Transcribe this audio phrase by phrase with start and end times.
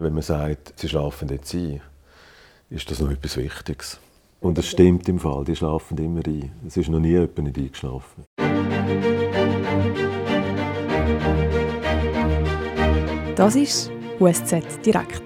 [0.00, 1.80] Wenn man sagt, sie schlafen jetzt ein,
[2.70, 3.98] ist das noch etwas Wichtiges.
[4.40, 6.52] Und es stimmt im Fall, die schlafen immer ein.
[6.64, 8.24] Es ist noch nie jemand nicht eingeschlafen.
[13.34, 13.90] Das ist
[14.20, 15.22] USZ Direkt,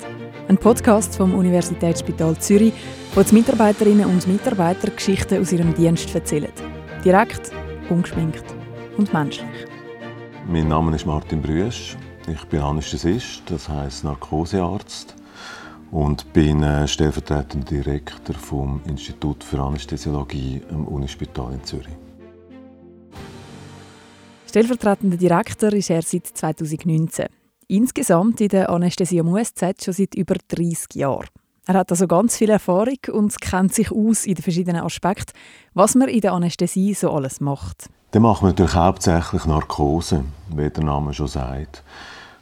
[0.48, 2.72] ein Podcast vom Universitätsspital Zürich,
[3.14, 6.52] wo die Mitarbeiterinnen und Mitarbeiter Geschichten aus ihrem Dienst erzählen.
[7.04, 7.52] Direkt,
[7.90, 8.44] ungeschminkt
[8.96, 9.66] und menschlich.
[10.48, 11.94] Mein Name ist Martin Brüsch.
[12.28, 15.16] Ich bin Anästhesist, das heißt Narkosearzt
[15.90, 21.96] und bin äh, stellvertretender Direktor vom Institut für Anästhesiologie am Unispital in Zürich.
[24.48, 27.26] Stellvertretender Direktor ist er seit 2019.
[27.66, 31.28] Insgesamt in der Anästhesie am USZ schon seit über 30 Jahren.
[31.66, 35.32] Er hat also ganz viel Erfahrung und kennt sich aus in den verschiedenen Aspekten,
[35.74, 37.88] was man in der Anästhesie so alles macht.
[38.12, 41.82] Dann machen wir natürlich hauptsächlich Narkose, wie der Name schon sagt.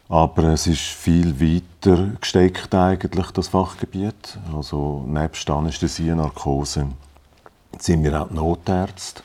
[0.09, 4.37] Aber es ist viel weiter gesteckt eigentlich, das Fachgebiet.
[4.53, 6.89] Also nebst Anästhesie, Narkose
[7.79, 9.23] sind wir auch Notärzte.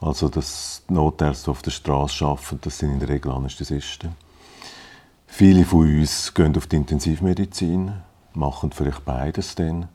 [0.00, 4.14] Also das Notärzte, die auf der Straße arbeiten, das sind in der Regel Anästhesisten.
[5.26, 7.92] Viele von uns gehen auf die Intensivmedizin,
[8.34, 9.88] machen vielleicht beides dann.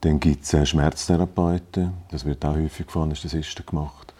[0.00, 4.13] Dann gibt es Schmerztherapeuten, das wird auch häufig von Anästhesisten gemacht.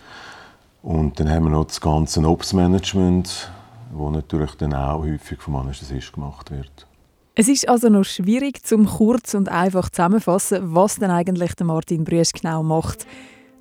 [0.85, 3.51] Und dann haben wir noch das ganze Ops-Management,
[3.91, 6.87] wo natürlich dann auch häufig vom Anästhesist gemacht wird.
[7.35, 12.05] Es ist also noch schwierig, zum kurz und einfach zusammenfassen, was denn eigentlich der Martin
[12.05, 13.07] Brüsch genau macht.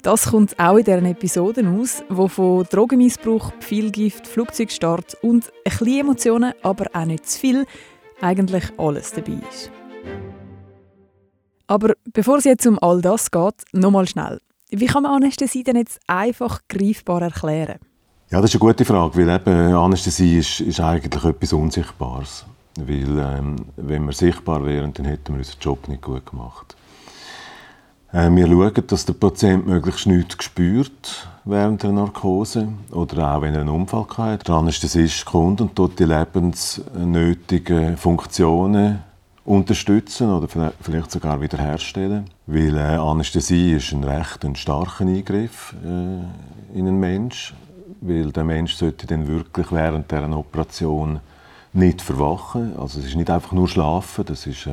[0.02, 6.00] Das kommt auch in deren Episoden aus, wo von Drogenmissbrauch, Pfeilgift, Flugzeugstart und ein bisschen
[6.02, 7.66] Emotionen, aber auch nicht zu viel,
[8.20, 9.72] eigentlich alles dabei ist.
[11.68, 14.42] Aber bevor es jetzt um all das geht, nochmal schnell.
[14.76, 17.78] Wie kann man Anästhesie denn jetzt einfach greifbar erklären?
[18.32, 22.46] Ja, das ist eine gute Frage, weil eben Anästhesie ist, ist eigentlich etwas Unsichtbares.
[22.80, 26.76] Weil, ähm, wenn wir sichtbar wären, dann hätten wir unseren Job nicht gut gemacht.
[28.12, 33.54] Äh, wir schauen, dass der Patient möglichst nichts spürt während der Narkose oder auch wenn
[33.54, 34.48] er einen Unfall hat.
[34.48, 39.04] Der Anästhesist kommt und dort die lebensnötigen Funktionen
[39.46, 40.48] unterstützen oder
[40.82, 42.26] vielleicht sogar wiederherstellen.
[42.48, 47.58] Weil äh, Anästhesie ist ein recht ein starker Eingriff äh, in einen Menschen
[48.06, 51.20] weil der Mensch sollte dann wirklich während dieser Operation
[51.72, 52.78] nicht verwachen.
[52.78, 54.72] Also es ist nicht einfach nur schlafen, das ist äh,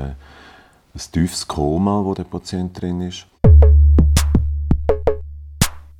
[0.94, 3.26] ein tiefes Koma, wo der Patient drin ist.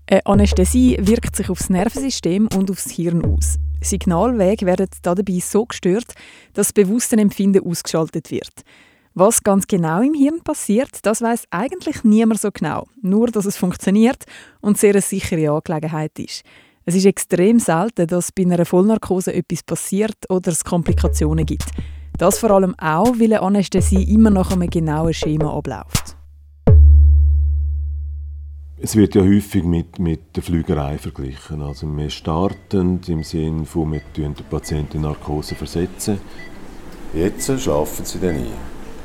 [0.09, 3.59] Eine Anästhesie wirkt sich auf das Nervensystem und aufs Hirn aus.
[3.83, 6.15] Signalwege werden dabei so gestört,
[6.55, 8.63] dass das Bewusstseinsempfinden ausgeschaltet wird.
[9.15, 12.87] Was ganz genau im Hirn passiert, das weiß eigentlich niemand so genau.
[13.03, 14.25] Nur, dass es funktioniert
[14.61, 16.43] und sehr eine sichere Angelegenheit ist.
[16.85, 21.67] Es ist extrem selten, dass bei einer Vollnarkose etwas passiert oder es Komplikationen gibt.
[22.19, 26.17] Das vor allem auch, weil eine Anästhesie immer nach einem genauen Schema abläuft.
[28.83, 31.61] Es wird ja häufig mit, mit der Flügerei verglichen.
[31.61, 36.19] Also wir starten im Sinne von, wir den Patienten in Narkose versetzen.
[37.13, 38.47] Jetzt schlafen sie dann ein.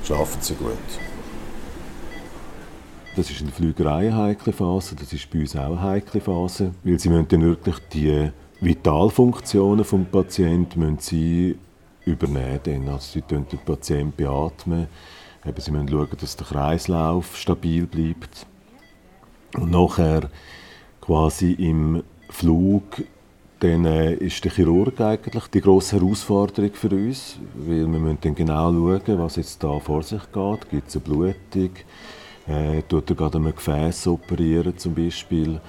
[0.01, 0.71] Schlafen sie gut.
[3.17, 6.21] Das ist in der Flügerei eine heikle Phase, das ist bei uns auch eine heikle
[6.21, 8.31] Phase, weil sie müssen dann wirklich die
[8.61, 11.57] Vitalfunktionen des Patienten müssen sie
[12.05, 12.87] übernehmen.
[12.87, 14.87] Also sie den Patienten beatmen,
[15.57, 18.47] sie müssen schauen, dass der Kreislauf stabil bleibt.
[19.57, 20.29] Und nachher
[21.01, 22.83] quasi im Flug
[23.59, 28.35] dann äh, ist der Chirurg eigentlich die grosse Herausforderung für uns, weil wir müssen dann
[28.35, 30.69] genau schauen, was jetzt da vor sich geht.
[30.69, 31.71] Gibt es eine Blutung?
[32.47, 35.61] Äh, tut er gerade ein Gefäß operieren zum Beispiel?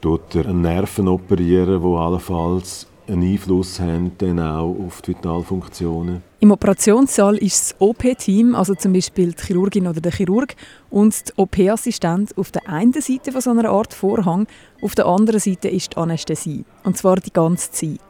[0.00, 6.29] Tut er einen Nerven operieren, wo allenfalls einen Einfluss haben dann auch auf die Vitalfunktionen?
[6.42, 10.56] Im Operationssaal ist das OP-Team, also zum Beispiel die Chirurgin oder der Chirurg,
[10.88, 14.46] und der OP-Assistent auf der einen Seite von so einer Art Vorhang,
[14.80, 16.64] auf der anderen Seite ist die Anästhesie.
[16.82, 18.00] Und zwar die ganze Zeit.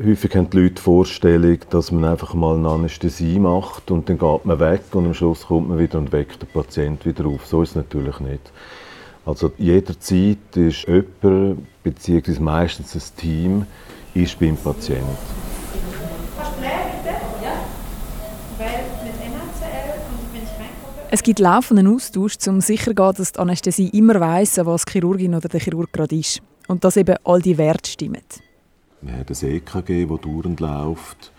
[0.00, 4.18] Häufig haben die Leute die Vorstellung, dass man einfach mal eine Anästhesie macht und dann
[4.18, 7.44] geht man weg und am Schluss kommt man wieder und weckt den Patienten wieder auf.
[7.44, 8.52] So ist es natürlich nicht.
[9.26, 13.66] Also jederzeit ist jemand, beziehungsweise meistens ein Team,
[14.14, 15.49] ist beim Patienten.
[21.12, 25.48] Es gibt laufenden Austausch, um sicherzugehen, dass die Anästhesie immer weiss, was die Chirurgin oder
[25.48, 26.40] der Chirurg gerade ist.
[26.68, 28.22] Und dass eben all die Werte stimmen.
[29.00, 31.32] Wir haben ein EKG, das dauernd läuft,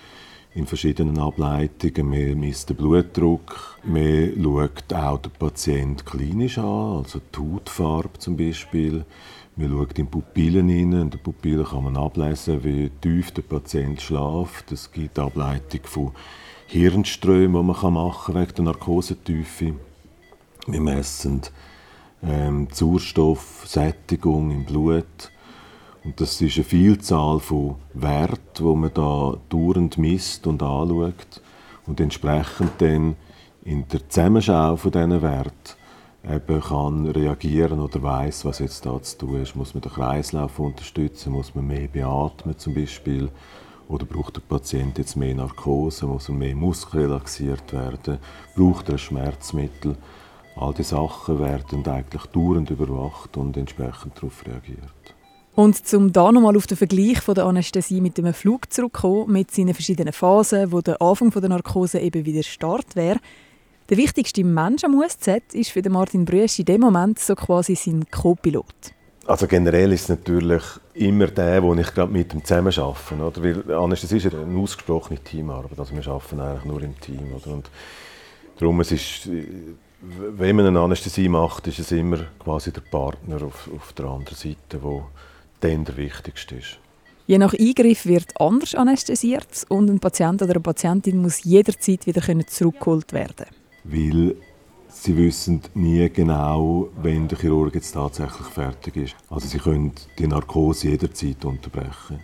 [0.55, 2.11] in verschiedenen Ableitungen.
[2.11, 3.79] Wir misst den Blutdruck.
[3.85, 9.05] Wir schaut auch den Patienten klinisch an, also die Hautfarbe zum Beispiel.
[9.55, 11.01] Wir schauen in die Pupillen hinein.
[11.03, 14.69] In den Pupillen kann man ablesen, wie tief der Patient schläft.
[14.73, 16.11] Es gibt Ableitung von
[16.71, 19.73] Hirnströme, die man machen kann wegen der Narkosetiefe.
[20.67, 21.41] Wir messen
[22.23, 25.31] ähm, Sauerstoffsättigung im Blut.
[26.05, 31.41] Und das ist eine Vielzahl von Werten, die man da dauernd misst und anschaut
[31.87, 33.17] und entsprechend dann
[33.65, 35.75] in der Zusammenschau von diesen Werten
[36.23, 39.57] eben kann reagieren oder weiß, was jetzt da zu tun ist.
[39.57, 43.29] Muss man den Kreislauf unterstützen, muss man mehr beatmen zum Beispiel
[43.91, 48.19] oder braucht der Patient jetzt mehr Narkose, muss er mehr muskelrelaxiert werden,
[48.55, 49.97] braucht er ein Schmerzmittel.
[50.55, 55.15] All diese Sachen werden eigentlich dauernd überwacht und entsprechend darauf reagiert.
[55.53, 59.51] Und zum da nochmal auf den Vergleich von der Anästhesie mit dem Flug zurückzukommen, mit
[59.51, 63.19] seinen verschiedenen Phasen, wo der Anfang der Narkose eben wieder Start wäre,
[63.89, 68.05] der wichtigste Mensch am USZ ist für Martin Brüsch in dem Moment so quasi sein
[68.09, 68.93] Co-Pilot.
[69.25, 73.15] Also generell ist es natürlich immer der, wo ich gerade mit ihm zusammen arbeite.
[73.15, 73.43] Oder?
[73.43, 75.79] Weil Anästhesie ist eine ausgesprochene Teamarbeit.
[75.79, 77.33] Also wir arbeiten eigentlich nur im Team.
[77.35, 77.53] Oder?
[77.53, 77.69] Und
[78.57, 79.29] darum es ist
[80.01, 84.35] wenn man eine Anästhesie macht, ist es immer quasi der Partner auf, auf der anderen
[84.35, 85.03] Seite, der
[85.59, 86.79] dann der wichtigste ist.
[87.27, 92.21] Je nach Eingriff wird anders anästhesiert und ein Patient oder eine Patientin muss jederzeit wieder
[92.47, 93.45] zurückgeholt werden
[93.83, 94.35] Weil
[94.93, 99.15] sie wissen nie genau, wenn der Chirurg jetzt tatsächlich fertig ist.
[99.29, 102.19] Also sie können die Narkose jederzeit unterbrechen.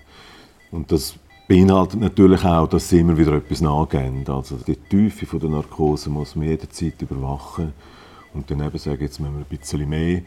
[0.72, 1.16] Und das
[1.48, 4.24] beinhaltet natürlich auch, dass sie immer wieder etwas nachgeben.
[4.28, 7.74] Also die Tiefe der Narkose muss man jederzeit überwachen
[8.34, 10.22] und dann eben sagen, jetzt müssen wir ein bisschen mehr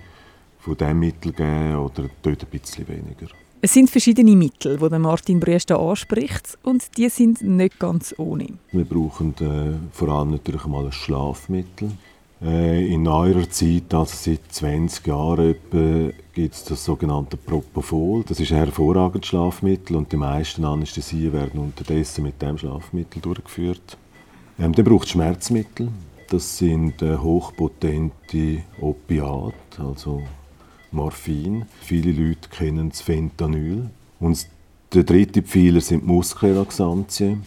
[0.58, 3.28] von diesem Mittel geben oder dort ein bisschen weniger.
[3.62, 8.46] Es sind verschiedene Mittel, die Martin Brüster anspricht und die sind nicht ganz ohne.
[8.72, 11.90] Wir brauchen äh, vor allem natürlich mal ein Schlafmittel.
[12.42, 15.54] Äh, in neuerer Zeit, also seit 20 Jahren
[16.32, 18.24] gibt es das sogenannte Propofol.
[18.26, 23.98] Das ist ein hervorragendes Schlafmittel und die meisten Anästhesien werden unterdessen mit dem Schlafmittel durchgeführt.
[24.58, 25.88] Ähm, dann braucht Schmerzmittel.
[26.30, 30.22] Das sind äh, hochpotente Opiate, also
[30.92, 31.66] Morphin.
[31.82, 33.90] Viele Leute kennen das Fentanyl.
[34.18, 34.46] Und
[34.94, 37.42] der dritte Pfeiler sind Muskelrelaxantien.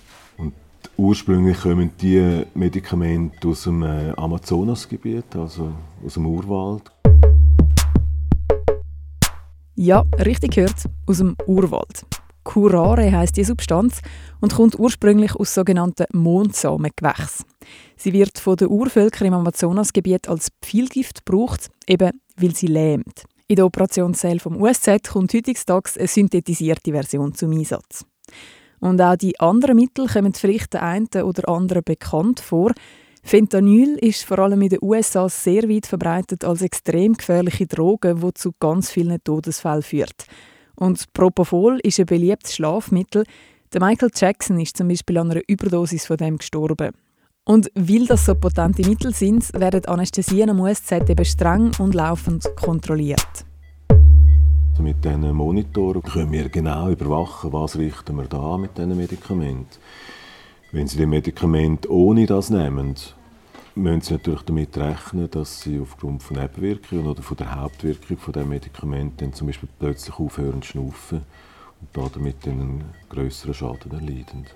[0.97, 5.71] Ursprünglich kommen diese Medikamente aus dem äh, Amazonasgebiet, also
[6.05, 6.91] aus dem Urwald.
[9.75, 12.05] Ja, richtig gehört, aus dem Urwald.
[12.43, 14.01] Curare heißt die Substanz
[14.39, 17.45] und kommt ursprünglich aus sogenannten Mondsamengewächsen.
[17.95, 23.23] Sie wird von den Urvölkern im Amazonasgebiet als Pfeilgift gebraucht, eben weil sie lähmt.
[23.47, 28.05] In der Operationssäle vom USZ kommt heutzutage eine synthetisierte Version zum Einsatz.
[28.83, 32.73] Und auch die anderen Mittel kommen vielleicht der einen oder anderen bekannt vor.
[33.23, 38.33] Fentanyl ist vor allem in den USA sehr weit verbreitet als extrem gefährliche Droge, die
[38.33, 40.25] zu ganz vielen Todesfällen führt.
[40.75, 43.23] Und Propofol ist ein beliebtes Schlafmittel.
[43.71, 46.91] Der Michael Jackson ist zum Beispiel an einer Überdosis von dem gestorben.
[47.45, 52.53] Und weil das so potente Mittel sind, werden Anästhesien am USZ eben streng und laufend
[52.57, 53.45] kontrolliert.
[54.79, 59.77] Mit diesen Monitoren können wir genau überwachen, was richten wir da mit diesen Medikamenten.
[60.71, 62.95] Wenn Sie die Medikamente ohne das nehmen,
[63.75, 68.33] müssen Sie natürlich damit rechnen, dass Sie aufgrund von Nebenwirkungen oder von der Hauptwirkung von
[68.33, 71.21] dem Medikament dann zum Beispiel plötzlich aufhören zu schnaufen
[71.79, 74.47] und damit einen größeren Schaden erleiden.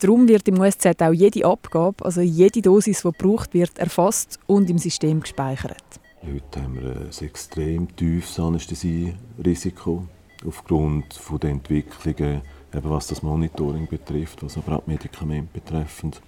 [0.00, 4.70] Darum wird im USZ auch jede Abgabe, also jede Dosis, die gebraucht wird, erfasst und
[4.70, 6.00] im System gespeichert.
[6.20, 10.04] Heute haben wir ein extrem tiefes Anästhesierisiko
[10.44, 12.42] aufgrund der Entwicklungen,
[12.74, 16.20] eben was das Monitoring betrifft, was aber auch Medikamente betreffend.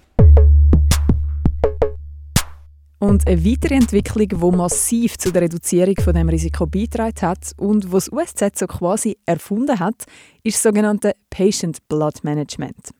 [2.99, 7.91] Und eine weitere Entwicklung, die massiv zu der Reduzierung von dem Risiko beigetragen hat und
[7.91, 10.05] was USZ so quasi erfunden hat,
[10.43, 12.91] ist das sogenannte Patient Blood Management.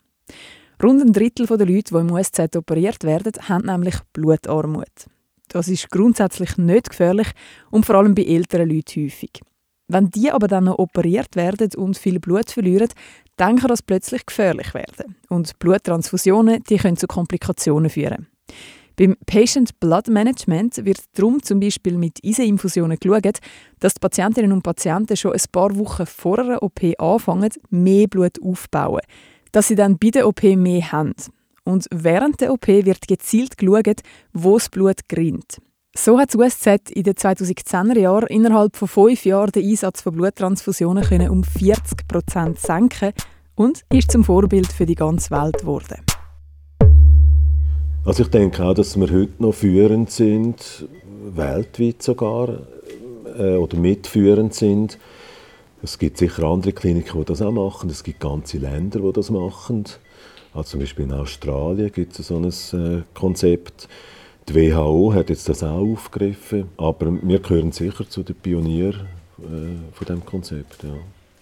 [0.84, 5.08] Rund ein Drittel der Leute, die im USZ operiert werden, haben nämlich Blutarmut.
[5.52, 7.28] Das ist grundsätzlich nicht gefährlich
[7.70, 9.42] und vor allem bei älteren Leuten häufig.
[9.88, 12.88] Wenn die aber dann noch operiert werden und viel Blut verlieren,
[13.36, 15.18] dann kann das plötzlich gefährlich werden.
[15.28, 18.28] Und Bluttransfusionen die können zu Komplikationen führen.
[18.96, 23.40] Beim Patient Blood Management wird darum zum Beispiel mit Eiseninfusionen geschaut,
[23.80, 28.42] dass die Patientinnen und Patienten schon ein paar Wochen vor einer OP anfangen, mehr Blut
[28.42, 29.02] aufzubauen
[29.52, 31.14] dass sie dann bei der OP mehr haben.
[31.72, 34.02] Und während der OP wird gezielt geschaut,
[34.34, 35.62] wo das Blut gerinnt.
[35.96, 40.14] So hat das USZ in den 2010er Jahren innerhalb von fünf Jahren den Einsatz von
[40.14, 43.14] Bluttransfusionen können um 40 Prozent senken
[43.56, 45.98] und ist zum Vorbild für die ganze Welt geworden.
[48.04, 50.88] Also ich denke auch, dass wir heute noch führend sind,
[51.34, 52.50] weltweit sogar,
[53.38, 54.98] äh, oder mitführend sind
[55.84, 57.90] es gibt sicher andere Kliniken, die das auch machen.
[57.90, 59.86] Es gibt ganze Länder, die das machen.
[60.54, 63.88] Also zum Beispiel in Australien gibt es so ein äh, Konzept.
[64.50, 69.08] Die WHO hat jetzt das auch aufgegriffen, aber wir gehören sicher zu den Pionieren
[69.40, 70.84] äh, von diesem Konzept.
[70.84, 70.90] Ja.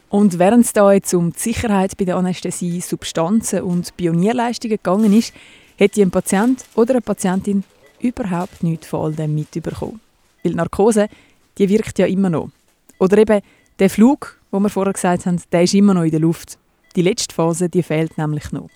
[0.09, 5.13] Und während es da jetzt um die Sicherheit bei der Anästhesie, Substanzen und Pionierleistungen gegangen
[5.13, 5.33] ist,
[5.77, 7.63] hätte ein Patient oder eine Patientin
[7.99, 9.99] überhaupt nichts von all dem mitbekommen.
[10.43, 11.09] Weil die Narkose,
[11.57, 12.49] die wirkt ja immer noch.
[12.97, 13.41] Oder eben
[13.77, 16.57] der Flug, wo wir vorher gesagt haben, der ist immer noch in der Luft.
[16.95, 18.69] Die letzte Phase, die fehlt nämlich noch.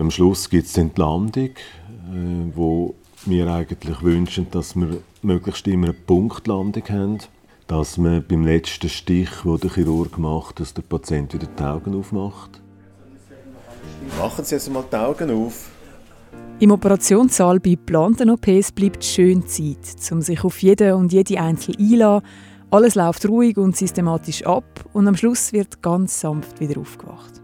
[0.00, 2.94] Am Schluss gibt es die Landung, äh, wo
[3.26, 7.18] wir eigentlich wünschen, dass wir möglichst immer eine Punktlandung haben.
[7.66, 11.94] Dass wir beim letzten Stich, wo der Chirurg macht, dass der Patient wieder die Augen
[11.94, 12.62] aufmacht.
[14.18, 15.68] Machen Sie jetzt mal die Augen auf.
[16.60, 21.76] Im Operationssaal bei geplanten OPs bleibt schön Zeit, um sich auf jede und jede einzeln
[21.76, 22.26] einzulassen.
[22.70, 24.64] Alles läuft ruhig und systematisch ab
[24.94, 27.39] und am Schluss wird ganz sanft wieder aufgewacht.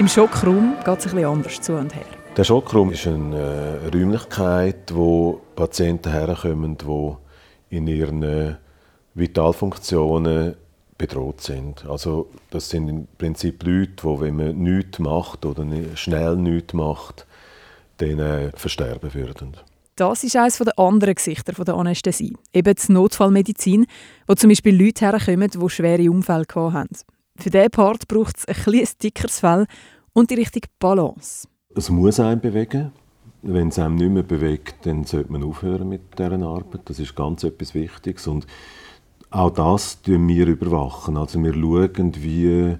[0.00, 2.06] Im Schockraum geht es etwas anders zu und her.
[2.34, 8.54] Der Schockraum ist eine äh, Räumlichkeit, wo Patienten herkommen, die in ihren äh,
[9.12, 10.54] Vitalfunktionen
[10.96, 11.84] bedroht sind.
[11.84, 15.66] Also das sind im Prinzip Leute, die, wenn man nichts macht oder
[15.96, 17.26] schnell nichts macht,
[17.98, 19.54] dann äh, versterben würden.
[19.96, 22.38] Das ist eines der anderen Gesichter der Anästhesie.
[22.54, 23.84] Eben die Notfallmedizin,
[24.26, 26.88] wo zum Beispiel Leute herkommen, die schwere Unfälle haben.
[27.40, 29.66] Für diesen Part braucht es ein etwas dickeres Fell
[30.12, 31.48] und die richtige Balance.
[31.74, 32.92] Es muss einen bewegen.
[33.42, 36.82] Wenn es einem nicht mehr bewegt, dann sollte man aufhören mit dieser Arbeit.
[36.84, 38.26] Das ist ganz etwas Wichtiges.
[38.26, 38.46] Und
[39.30, 41.16] auch das tun wir überwachen.
[41.16, 42.76] Also wir schauen, wie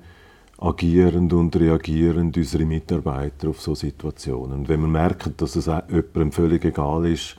[0.59, 4.61] agieren und reagieren unsere Mitarbeiter auf solche Situationen.
[4.61, 7.37] Und wenn wir merken, dass es jemandem völlig egal ist,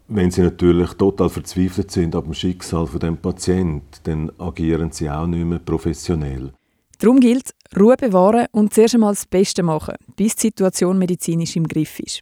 [0.07, 5.09] wenn sie natürlich total verzweifelt sind ab dem Schicksal von dem Patienten, dann agieren sie
[5.09, 6.53] auch nicht mehr professionell.
[6.99, 11.67] Darum gilt, Ruhe bewahren und zuerst einmal das Beste machen, bis die Situation medizinisch im
[11.67, 12.21] Griff ist.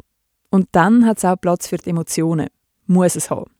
[0.49, 2.47] Und dann hat es auch Platz für die Emotionen
[2.87, 3.51] muss es haben.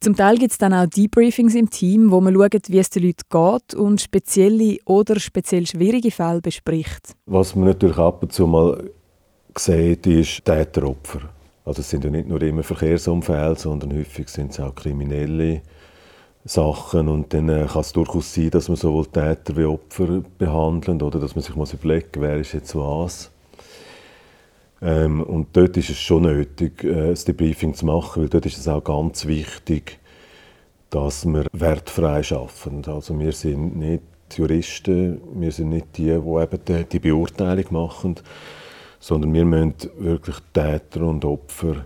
[0.00, 3.04] Zum Teil gibt es dann auch Debriefings im Team, wo man schaut, wie es den
[3.04, 7.14] Leuten geht und spezielle oder speziell schwierige Fälle bespricht.
[7.26, 8.90] Was man natürlich ab und zu mal
[9.56, 11.20] sieht, ist Täteropfer.
[11.64, 15.62] Also es sind ja nicht nur immer Verkehrsunfälle, sondern häufig sind es auch kriminelle
[16.44, 21.02] Sachen und dann äh, kann es durchaus sein, dass man sowohl Täter wie Opfer behandelt
[21.02, 23.32] oder dass man sich muss überlegen, wer ist jetzt was.
[24.82, 28.58] Ähm, und dort ist es schon nötig, äh, das Debriefing zu machen, weil dort ist
[28.58, 29.98] es auch ganz wichtig,
[30.90, 32.82] dass wir wertfrei arbeiten.
[32.86, 34.02] Also wir sind nicht
[34.34, 38.16] Juristen, wir sind nicht die, die eben die, die Beurteilung machen,
[38.98, 41.84] sondern wir müssen wirklich Täter und Opfer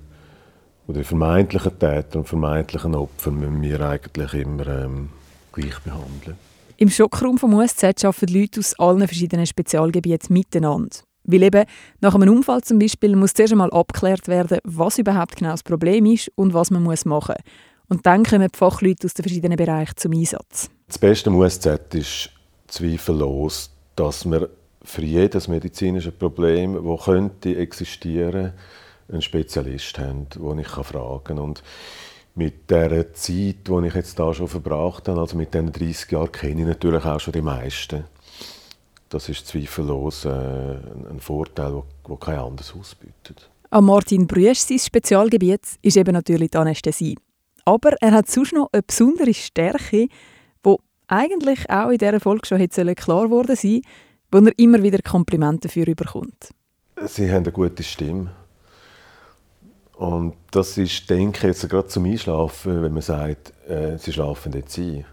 [0.87, 5.11] oder vermeintliche Täter und vermeintlichen Opfer müssen wir eigentlich immer ähm,
[5.53, 6.37] gleich behandeln.
[6.77, 10.97] Im Schockraum vom USZ arbeiten Leute aus allen verschiedenen Spezialgebieten miteinander.
[11.25, 11.65] Weil eben
[12.01, 16.07] nach einem Unfall zum Beispiel muss zuerst einmal abgeklärt werden, was überhaupt genau das Problem
[16.07, 17.53] ist und was man muss machen muss.
[17.91, 20.71] Und dann kommen die Fachleute aus den verschiedenen Bereichen zum Einsatz.
[20.87, 22.31] Das Beste USZ ist
[22.69, 24.49] zweifellos, dass wir
[24.83, 28.53] für jedes medizinische Problem, das könnte existieren,
[29.11, 31.39] einen Spezialist haben, den ich fragen kann.
[31.39, 31.63] Und
[32.37, 36.33] mit der Zeit, die ich jetzt da schon verbracht habe, also mit diesen 30 Jahren,
[36.33, 38.05] kenne ich natürlich auch schon die meisten.
[39.11, 43.51] Das ist zweifellos äh, ein Vorteil, den kein anderes ausbietet.
[43.71, 47.19] An Martin Brüsch sein Spezialgebiet ist eben natürlich die Anästhesie.
[47.65, 50.09] Aber er hat sonst noch eine besondere Stärke,
[50.65, 50.77] die
[51.09, 53.83] eigentlich auch in dieser Folge schon hätte klar geworden sein
[54.33, 56.51] wo er immer wieder Komplimente dafür bekommt.
[57.07, 58.31] Sie haben eine gute Stimme.
[59.95, 64.53] Und das ist, denke ich, jetzt gerade zum Einschlafen, wenn man sagt, äh, Sie schlafen
[64.53, 65.05] jetzt ein,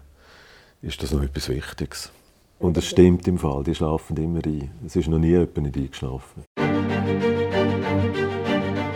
[0.80, 2.10] ist das noch etwas Wichtiges.
[2.58, 4.70] Und es stimmt im Fall, die schlafen immer ein.
[4.84, 6.44] Es ist noch nie jemand nicht eingeschlafen.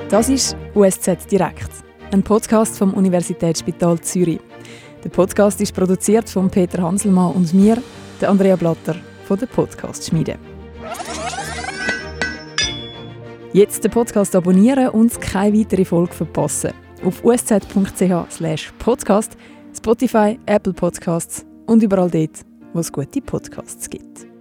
[0.08, 1.70] Das ist USZ Direkt,
[2.10, 4.40] ein Podcast vom Universitätsspital Zürich.
[5.04, 7.80] Der Podcast ist produziert von Peter Hanselmann und mir,
[8.20, 10.36] der Andrea Blatter von der Podcast Schmiede.
[13.52, 16.72] Jetzt den Podcast abonnieren und keine weitere Folge verpassen.
[17.04, 19.36] Auf usz.ch/podcast,
[19.76, 22.40] Spotify, Apple Podcasts und überall dort,
[22.72, 24.31] wo es gute Podcasts gibt.